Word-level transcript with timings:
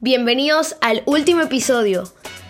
Bienvenidos 0.00 0.76
al 0.80 1.02
último 1.06 1.40
episodio 1.42 2.04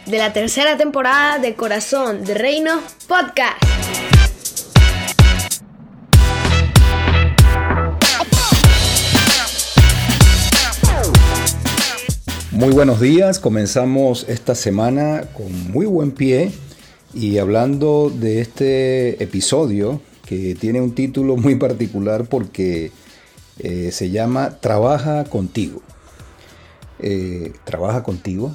de 0.06 0.18
la 0.18 0.32
tercera 0.32 0.76
temporada 0.76 1.38
de 1.38 1.54
Corazón 1.54 2.24
de 2.24 2.34
Reino 2.34 2.80
Podcast. 3.06 3.62
Muy 12.50 12.72
buenos 12.72 13.00
días, 13.00 13.38
comenzamos 13.38 14.24
esta 14.28 14.54
semana 14.54 15.24
con 15.36 15.70
muy 15.70 15.86
buen 15.86 16.12
pie 16.12 16.50
y 17.12 17.38
hablando 17.38 18.10
de 18.10 18.40
este 18.40 19.22
episodio 19.22 20.00
que 20.24 20.54
tiene 20.54 20.80
un 20.80 20.94
título 20.94 21.36
muy 21.36 21.56
particular 21.56 22.24
porque 22.24 22.90
eh, 23.58 23.90
se 23.92 24.10
llama 24.10 24.58
Trabaja 24.60 25.24
contigo. 25.24 25.82
Eh, 27.00 27.52
¿Trabaja 27.64 28.02
contigo? 28.02 28.54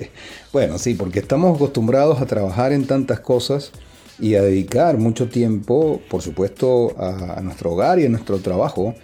bueno, 0.52 0.78
sí, 0.78 0.94
porque 0.94 1.18
estamos 1.18 1.56
acostumbrados 1.56 2.20
a 2.20 2.26
trabajar 2.26 2.72
en 2.72 2.86
tantas 2.86 3.20
cosas 3.20 3.72
y 4.18 4.34
a 4.34 4.42
dedicar 4.42 4.98
mucho 4.98 5.28
tiempo, 5.28 6.00
por 6.08 6.22
supuesto, 6.22 6.94
a, 6.98 7.38
a 7.38 7.40
nuestro 7.40 7.72
hogar 7.72 7.98
y 7.98 8.06
a 8.06 8.08
nuestro 8.08 8.38
trabajo. 8.38 8.94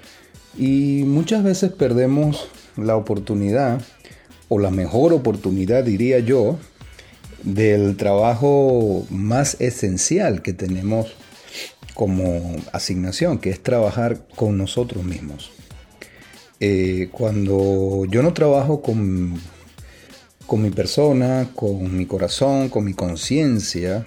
Y 0.56 1.04
muchas 1.04 1.42
veces 1.42 1.72
perdemos 1.72 2.48
la 2.76 2.96
oportunidad, 2.96 3.80
o 4.48 4.58
la 4.58 4.70
mejor 4.70 5.12
oportunidad, 5.12 5.84
diría 5.84 6.20
yo, 6.20 6.58
del 7.42 7.96
trabajo 7.96 9.06
más 9.10 9.60
esencial 9.60 10.42
que 10.42 10.52
tenemos 10.52 11.16
como 11.94 12.56
asignación, 12.72 13.38
que 13.38 13.50
es 13.50 13.62
trabajar 13.62 14.26
con 14.36 14.58
nosotros 14.58 15.04
mismos. 15.04 15.50
Eh, 16.58 17.08
cuando 17.12 18.06
yo 18.08 18.22
no 18.22 18.32
trabajo 18.32 18.80
con, 18.80 19.34
con 20.46 20.62
mi 20.62 20.70
persona, 20.70 21.50
con 21.54 21.96
mi 21.96 22.06
corazón, 22.06 22.68
con 22.68 22.84
mi 22.84 22.94
conciencia, 22.94 24.06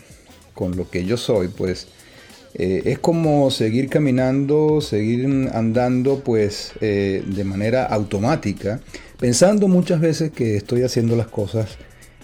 con 0.54 0.76
lo 0.76 0.90
que 0.90 1.06
yo 1.06 1.16
soy, 1.16 1.50
pues 1.50 1.88
eh, 2.56 2.82
es 2.86 3.00
como 3.00 3.52
seguir 3.52 3.90
caminando, 3.90 4.82
seguir 4.82 5.26
andando 5.54 6.22
pues 6.24 6.74
eh, 6.82 7.24
de 7.26 7.44
manera 7.44 7.86
automática, 7.86 8.80
pensando 9.20 9.68
muchas 9.68 10.02
veces 10.02 10.32
que 10.32 10.56
estoy 10.56 10.82
haciendo 10.82 11.16
las 11.16 11.28
cosas 11.28 11.78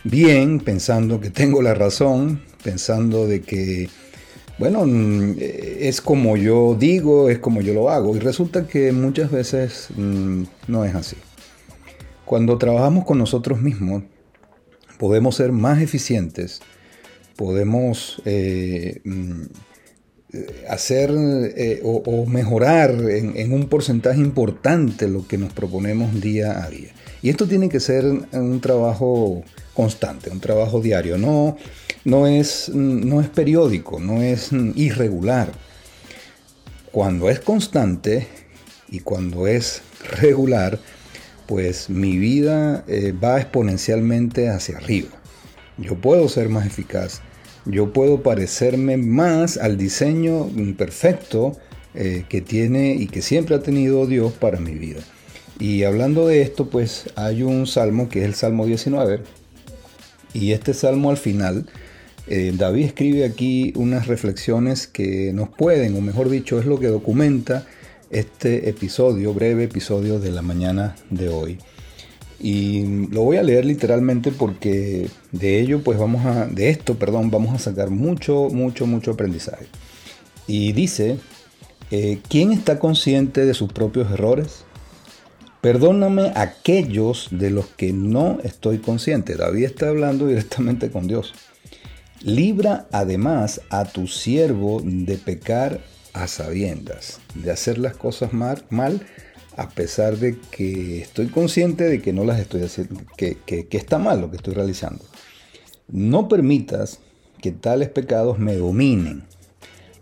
bien, 0.03 0.59
pensando 0.59 1.19
que 1.21 1.29
tengo 1.29 1.61
la 1.61 1.75
razón, 1.75 2.41
pensando 2.63 3.27
de 3.27 3.41
que 3.41 3.89
bueno, 4.57 4.85
mm, 4.85 5.35
es 5.39 6.01
como 6.01 6.37
yo 6.37 6.75
digo, 6.79 7.29
es 7.29 7.39
como 7.39 7.61
yo 7.61 7.73
lo 7.73 7.89
hago. 7.89 8.15
Y 8.15 8.19
resulta 8.19 8.67
que 8.67 8.91
muchas 8.91 9.31
veces 9.31 9.89
mm, 9.95 10.43
no 10.67 10.85
es 10.85 10.95
así. 10.95 11.17
Cuando 12.25 12.57
trabajamos 12.57 13.05
con 13.05 13.17
nosotros 13.17 13.61
mismos, 13.61 14.03
podemos 14.97 15.35
ser 15.35 15.51
más 15.51 15.81
eficientes, 15.81 16.61
podemos 17.35 18.21
eh, 18.25 19.01
mm, 19.03 19.43
hacer 20.69 21.11
eh, 21.13 21.81
o, 21.83 22.25
mejorar 22.25 22.91
en, 23.09 23.53
un 23.53 23.67
porcentaje 23.67 24.19
importante 24.19 25.07
lo 25.07 25.27
que 25.27 25.37
nos 25.37 25.53
proponemos 25.53 26.19
día 26.21 26.63
a 26.63 26.69
día. 26.69 26.91
Y 27.21 27.29
esto 27.29 27.47
tiene 27.47 27.69
que 27.69 27.79
ser 27.79 28.05
un 28.05 28.61
trabajo 28.61 29.43
constante, 29.73 30.29
un 30.29 30.39
trabajo 30.39 30.81
diario. 30.81 31.17
No, 31.17 31.57
no 32.03 32.27
es, 32.27 32.69
no 32.69 33.21
es 33.21 33.29
periódico, 33.29 33.99
no 33.99 34.21
es 34.21 34.51
irregular. 34.75 35.51
Cuando 36.91 37.29
es 37.29 37.39
constante 37.39 38.27
y 38.89 38.99
cuando 38.99 39.47
es 39.47 39.81
regular, 40.21 40.79
pues 41.45 41.89
mi 41.89 42.17
vida 42.17 42.83
eh, 42.87 43.11
va 43.11 43.39
exponencialmente 43.39 44.49
hacia 44.49 44.77
arriba. 44.77 45.09
Yo 45.77 45.95
puedo 45.95 46.29
ser 46.29 46.49
más 46.49 46.65
eficaz, 46.65 47.21
yo 47.65 47.91
puedo 47.93 48.21
parecerme 48.21 48.97
más 48.97 49.57
al 49.57 49.77
diseño 49.77 50.49
perfecto 50.77 51.57
eh, 51.93 52.25
que 52.29 52.41
tiene 52.41 52.93
y 52.93 53.07
que 53.07 53.21
siempre 53.21 53.55
ha 53.55 53.59
tenido 53.61 54.05
Dios 54.05 54.33
para 54.33 54.59
mi 54.59 54.75
vida. 54.75 55.01
Y 55.59 55.83
hablando 55.83 56.27
de 56.27 56.41
esto, 56.41 56.69
pues 56.69 57.09
hay 57.15 57.43
un 57.43 57.65
salmo 57.67 58.09
que 58.09 58.19
es 58.19 58.25
el 58.25 58.35
Salmo 58.35 58.65
19. 58.65 59.21
Y 60.33 60.51
este 60.51 60.73
salmo 60.73 61.09
al 61.09 61.17
final 61.17 61.65
eh, 62.27 62.53
David 62.55 62.85
escribe 62.85 63.23
aquí 63.23 63.71
unas 63.75 64.07
reflexiones 64.07 64.87
que 64.87 65.31
nos 65.33 65.49
pueden, 65.49 65.95
o 65.95 66.01
mejor 66.01 66.29
dicho, 66.29 66.59
es 66.59 66.65
lo 66.65 66.79
que 66.79 66.87
documenta 66.87 67.65
este 68.09 68.69
episodio, 68.69 69.33
breve 69.33 69.63
episodio 69.63 70.19
de 70.19 70.31
la 70.31 70.41
mañana 70.41 70.95
de 71.09 71.29
hoy. 71.29 71.59
Y 72.39 73.07
lo 73.07 73.21
voy 73.21 73.37
a 73.37 73.43
leer 73.43 73.65
literalmente 73.65 74.31
porque 74.31 75.09
de 75.31 75.59
ello, 75.59 75.81
pues 75.83 75.97
vamos 75.97 76.25
a, 76.25 76.45
de 76.47 76.69
esto, 76.69 76.95
perdón, 76.95 77.31
vamos 77.31 77.55
a 77.55 77.59
sacar 77.59 77.89
mucho, 77.89 78.49
mucho, 78.49 78.85
mucho 78.85 79.11
aprendizaje. 79.11 79.67
Y 80.47 80.73
dice, 80.73 81.17
eh, 81.91 82.19
¿quién 82.29 82.51
está 82.51 82.77
consciente 82.79 83.45
de 83.45 83.53
sus 83.53 83.71
propios 83.71 84.11
errores? 84.11 84.65
Perdóname 85.61 86.31
aquellos 86.35 87.29
de 87.31 87.49
los 87.49 87.65
que 87.65 87.91
no 87.91 88.37
estoy 88.43 88.79
consciente. 88.79 89.35
David 89.35 89.63
está 89.63 89.89
hablando 89.89 90.27
directamente 90.27 90.91
con 90.91 91.07
Dios. 91.07 91.33
Libra 92.21 92.87
además 92.91 93.61
a 93.69 93.85
tu 93.85 94.07
siervo 94.07 94.81
de 94.83 95.17
pecar 95.17 95.81
a 96.13 96.27
sabiendas, 96.27 97.19
de 97.33 97.51
hacer 97.51 97.77
las 97.77 97.95
cosas 97.95 98.31
mal, 98.33 99.05
a 99.57 99.69
pesar 99.69 100.17
de 100.17 100.37
que 100.51 101.01
estoy 101.01 101.27
consciente 101.27 101.85
de 101.85 102.01
que 102.01 102.11
no 102.11 102.25
las 102.25 102.39
estoy 102.39 102.63
haciendo, 102.63 103.01
que, 103.15 103.37
está 103.71 103.97
mal 103.97 104.19
lo 104.21 104.29
que 104.29 104.37
estoy 104.37 104.53
realizando. 104.53 105.03
No 105.87 106.27
permitas 106.27 106.99
que 107.41 107.51
tales 107.51 107.89
pecados 107.89 108.37
me 108.37 108.55
dominen. 108.55 109.23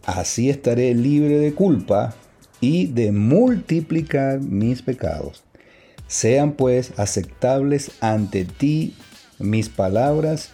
Así 0.06 0.50
estaré 0.50 0.94
libre 0.96 1.38
de 1.38 1.54
culpa 1.54 2.16
y 2.62 2.88
de 2.88 3.12
multiplicar 3.12 4.40
mis 4.42 4.82
pecados. 4.82 5.44
Sean 6.08 6.54
pues 6.54 6.94
aceptables 6.98 7.92
ante 8.02 8.46
ti 8.46 8.96
mis 9.40 9.70
palabras 9.70 10.52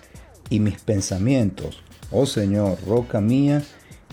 y 0.49 0.59
mis 0.59 0.79
pensamientos. 0.81 1.81
Oh 2.11 2.25
Señor, 2.25 2.77
roca 2.85 3.21
mía 3.21 3.63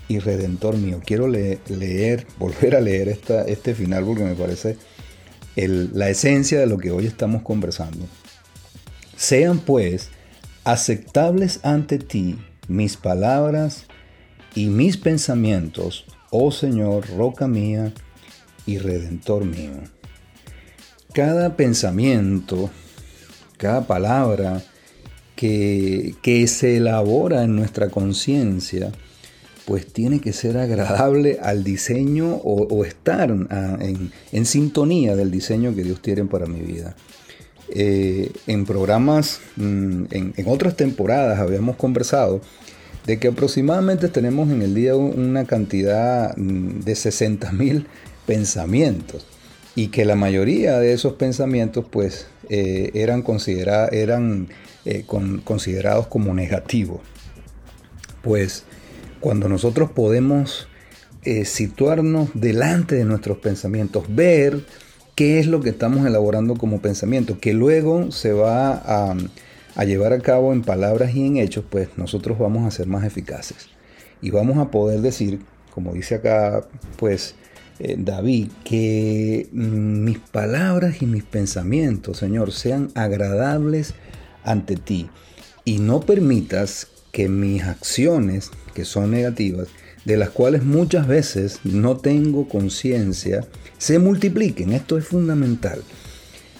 y 0.08 0.18
redentor 0.18 0.76
mío. 0.76 1.00
Quiero 1.04 1.28
leer, 1.28 2.26
volver 2.38 2.76
a 2.76 2.80
leer 2.80 3.08
esta, 3.08 3.42
este 3.42 3.74
final 3.74 4.04
porque 4.04 4.24
me 4.24 4.34
parece 4.34 4.76
la 5.56 6.10
esencia 6.10 6.60
de 6.60 6.66
lo 6.66 6.78
que 6.78 6.90
hoy 6.90 7.06
estamos 7.06 7.42
conversando. 7.42 8.06
Sean 9.16 9.58
pues 9.60 10.10
aceptables 10.64 11.60
ante 11.62 11.98
ti 11.98 12.38
mis 12.68 12.96
palabras 12.96 13.86
y 14.54 14.66
mis 14.66 14.96
pensamientos, 14.96 16.04
oh 16.30 16.50
Señor, 16.50 17.08
roca 17.16 17.46
mía 17.48 17.92
y 18.66 18.78
redentor 18.78 19.44
mío. 19.44 19.72
Cada 21.14 21.56
pensamiento, 21.56 22.70
cada 23.56 23.86
palabra, 23.86 24.62
que, 25.36 26.44
se 26.48 26.78
elabora 26.78 27.44
en 27.44 27.54
nuestra 27.54 27.90
conciencia, 27.90 28.90
pues 29.66 29.92
tiene 29.92 30.20
que 30.20 30.32
ser 30.32 30.56
agradable 30.56 31.40
al 31.42 31.64
diseño 31.64 32.36
o, 32.36 32.84
estar 32.84 33.34
ah, 33.50 33.76
en, 33.80 34.46
sintonía 34.46 35.16
del 35.16 35.32
diseño 35.32 35.74
que 35.74 35.82
Dios 35.82 36.00
tiene 36.00 36.24
para 36.24 36.46
mi 36.46 36.60
vida. 36.60 36.94
Eh, 37.70 38.30
en 38.46 38.64
programas, 38.64 39.40
mm, 39.56 40.04
en, 40.10 40.34
otras 40.46 40.76
temporadas 40.76 41.40
habíamos 41.40 41.74
conversado 41.74 42.40
de 43.06 43.18
que 43.18 43.26
aproximadamente 43.26 44.06
tenemos 44.08 44.50
en 44.50 44.62
el 44.62 44.72
día 44.72 44.94
una 44.94 45.46
cantidad 45.46 46.36
mm, 46.36 46.82
de 46.82 46.94
60 46.94 47.50
mil 47.50 47.88
pensamientos 48.24 49.26
y 49.74 49.88
que 49.88 50.04
la 50.04 50.14
mayoría 50.14 50.78
de 50.78 50.92
esos 50.92 51.14
pensamientos 51.14 51.84
pues 51.90 52.28
eh, 52.48 52.92
eran, 52.94 53.22
considerados 53.22 53.92
eran 53.92 54.46
eh, 54.84 55.04
considerados 55.42 56.06
como 56.06 56.34
negativos. 56.34 57.00
Pues 58.22 58.64
cuando 59.20 59.48
nosotros 59.48 59.90
podemos 59.90 60.68
eh, 61.22 61.44
situarnos 61.44 62.30
delante 62.34 62.94
de 62.94 63.04
nuestros 63.04 63.38
pensamientos, 63.38 64.04
ver 64.08 64.64
qué 65.16 65.40
es 65.40 65.46
lo 65.46 65.60
que 65.60 65.70
estamos 65.70 66.06
elaborando 66.06 66.54
como 66.54 66.80
pensamiento, 66.80 67.40
que 67.40 67.52
luego 67.52 68.12
se 68.12 68.32
va 68.32 68.82
a, 68.84 69.84
llevar 69.84 70.12
a 70.12 70.20
cabo 70.20 70.52
en 70.52 70.62
palabras 70.62 71.14
y 71.14 71.26
en 71.26 71.38
hechos, 71.38 71.64
pues 71.68 71.88
nosotros 71.96 72.38
vamos 72.38 72.66
a 72.66 72.70
ser 72.70 72.86
más 72.86 73.04
eficaces. 73.04 73.68
Y 74.22 74.30
vamos 74.30 74.58
a 74.58 74.70
poder 74.70 75.00
decir, 75.00 75.40
como 75.74 75.92
dice 75.92 76.16
acá, 76.16 76.66
pues 76.96 77.34
eh, 77.78 77.96
David, 77.98 78.48
que 78.64 79.48
mm, 79.52 80.04
mis 80.04 80.18
palabras 80.18 81.02
y 81.02 81.06
mis 81.06 81.24
pensamientos, 81.24 82.18
Señor, 82.18 82.52
sean 82.52 82.90
agradables 82.94 83.94
ante 84.44 84.76
ti 84.76 85.08
y 85.64 85.78
no 85.80 86.00
permitas 86.00 86.88
que 87.16 87.30
mis 87.30 87.62
acciones, 87.62 88.50
que 88.74 88.84
son 88.84 89.10
negativas, 89.10 89.68
de 90.04 90.18
las 90.18 90.28
cuales 90.28 90.64
muchas 90.64 91.06
veces 91.06 91.60
no 91.64 91.96
tengo 91.96 92.46
conciencia, 92.46 93.46
se 93.78 93.98
multipliquen. 93.98 94.74
Esto 94.74 94.98
es 94.98 95.06
fundamental. 95.06 95.82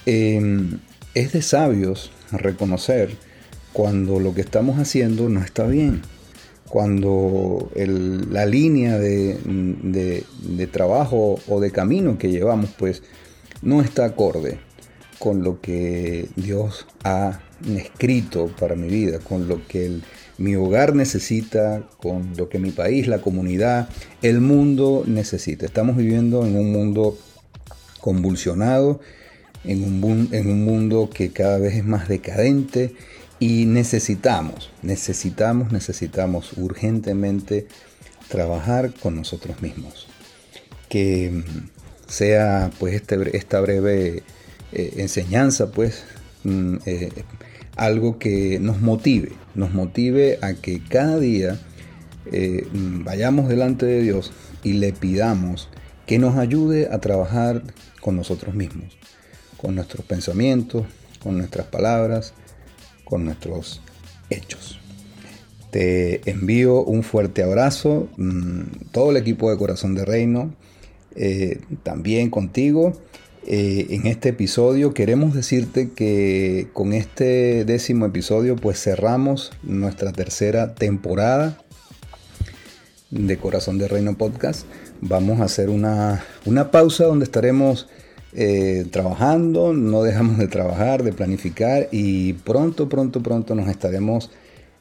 Em, 0.07 0.79
es 1.13 1.35
de 1.35 1.43
sabios 1.43 2.11
reconocer 2.33 3.11
cuando 3.75 4.19
lo 4.19 4.33
que 4.33 4.41
estamos 4.41 4.79
haciendo 4.79 5.29
no 5.29 5.41
está 5.41 5.67
bien, 5.67 6.01
cuando 6.71 7.71
la 7.75 8.47
línea 8.47 8.97
de, 8.97 10.25
trabajo 10.73 11.39
o 11.49 11.61
de 11.61 11.71
camino 11.71 12.17
que 12.17 12.31
llevamos 12.31 12.71
pues 12.79 13.03
no 13.61 13.83
está 13.83 14.07
acorde 14.07 14.59
con 15.19 15.45
lo 15.45 15.61
que 15.61 16.31
Dios 16.35 16.87
ha 17.05 17.41
escrito 17.77 18.47
para 18.59 18.75
mi 18.75 18.89
vida, 18.89 19.19
con 19.19 19.49
lo 19.49 19.67
que 19.67 19.85
el, 19.87 20.03
mi 20.39 20.55
hogar 20.55 20.95
necesita, 20.95 21.89
con 21.99 22.37
lo 22.37 22.49
que 22.49 22.59
mi 22.59 22.71
país, 22.71 23.07
la 23.07 23.21
comunidad, 23.21 23.89
el 24.23 24.41
mundo 24.41 25.05
necesita. 25.07 25.67
Estamos 25.67 25.97
viviendo 25.97 26.45
en 26.45 26.57
un 26.57 26.73
mundo 26.73 27.19
convulsionado, 28.01 29.01
en 29.65 29.83
un, 29.83 30.65
mundo 30.65 31.11
que 31.13 31.31
cada 31.31 31.59
vez 31.59 31.75
es 31.75 31.85
más 31.85 32.09
decadente 32.09 32.95
y 33.41 33.67
necesitamos, 33.67 34.71
necesitamos, 34.83 35.73
necesitamos 35.73 36.53
urgentemente 36.57 37.67
trabajar 38.29 38.93
con 38.95 39.17
nosotros 39.17 39.61
mismos. 39.63 40.07
Que 40.89 41.31
mm, 41.33 41.69
sea 42.07 42.71
pues 42.79 42.95
este, 42.95 43.37
esta 43.37 43.61
breve 43.61 44.23
eh, 44.73 44.95
enseñanza 44.99 45.73
pues 45.73 46.05
mm, 46.45 46.77
eh, 46.87 47.11
algo 47.77 48.19
que 48.19 48.59
nos 48.61 48.81
motive, 48.81 49.33
nos 49.57 49.75
motive 49.75 50.39
a 50.43 50.55
que 50.55 50.83
cada 50.83 51.19
día 51.19 51.59
eh, 52.31 52.67
vayamos 52.73 53.49
delante 53.49 53.87
de 53.87 54.03
Dios 54.03 54.33
y 54.63 54.75
le 54.75 54.93
pidamos 54.93 55.69
que 56.07 56.19
nos 56.19 56.37
ayude 56.37 56.89
a 56.93 57.01
trabajar 57.01 57.63
con 58.01 58.17
nosotros 58.17 58.55
mismos, 58.55 58.97
con 59.57 59.75
nuestros 59.75 60.05
pensamientos, 60.07 60.85
con 61.23 61.39
nuestras 61.39 61.67
palabras, 61.67 62.35
con 63.05 63.25
nuestros 63.25 63.81
hechos. 64.31 64.79
Te 65.71 66.29
envío 66.31 66.83
un 66.85 67.03
fuerte 67.03 67.43
abrazo, 67.43 68.09
mm, 68.17 68.63
todo 68.93 69.11
el 69.11 69.17
equipo 69.17 69.51
de 69.51 69.57
Corazón 69.57 69.95
de 69.95 70.05
Reino, 70.05 70.55
eh, 71.17 71.61
también 71.83 72.31
contigo 72.31 72.93
eh, 73.49 73.87
en 73.91 74.09
este 74.09 74.31
episodio. 74.31 74.93
Queremos 74.93 75.33
decirte 75.33 75.93
que 75.93 76.67
con 76.73 76.93
este 76.93 77.65
décimo 77.65 78.07
episodio 78.07 78.57
pues 78.57 78.83
cerramos 78.83 79.53
nuestra 79.63 80.11
tercera 80.11 80.75
temporada 80.75 81.57
de 83.11 83.37
Corazón 83.37 83.79
de 83.79 83.87
Reino 83.87 84.19
Podcast. 84.19 84.67
Vamos 85.01 85.41
a 85.41 85.45
hacer 85.45 85.71
una, 85.71 86.25
pausa 86.73 87.05
donde 87.05 87.25
estaremos 87.25 87.89
eh, 88.33 88.85
trabajando, 88.91 89.73
no 89.73 90.03
dejamos 90.03 90.39
de 90.39 90.49
trabajar, 90.49 91.05
de 91.05 91.13
planificar 91.13 91.89
y 91.93 92.33
pronto, 92.33 92.89
pronto, 92.89 93.23
pronto 93.23 93.55
nos 93.55 93.69
estaremos 93.69 94.31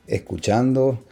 escuchando 0.08 1.04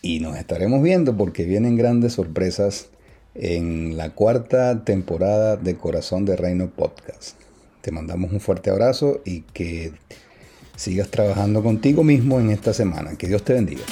y 0.00 0.20
nos 0.20 0.38
estaremos 0.38 0.82
viendo 0.82 1.14
porque 1.14 1.44
vienen 1.44 1.76
grandes 1.76 2.14
sorpresas 2.14 2.88
en 3.38 3.96
la 3.96 4.10
cuarta 4.10 4.84
temporada 4.84 5.56
de 5.56 5.76
Corazón 5.76 6.24
de 6.24 6.36
Reino 6.36 6.68
Podcast. 6.68 7.36
Te 7.80 7.90
mandamos 7.90 8.32
un 8.32 8.40
fuerte 8.40 8.70
abrazo 8.70 9.20
y 9.24 9.42
que 9.52 9.92
sigas 10.76 11.08
trabajando 11.08 11.62
contigo 11.62 12.02
mismo 12.02 12.40
en 12.40 12.50
esta 12.50 12.72
semana. 12.72 13.16
Que 13.16 13.28
Dios 13.28 13.42
te 13.44 13.54
bendiga. 13.54 13.82